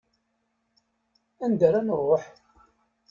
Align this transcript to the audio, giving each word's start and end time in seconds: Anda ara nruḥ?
Anda 1.43 1.65
ara 1.67 1.79
nruḥ? 1.81 2.23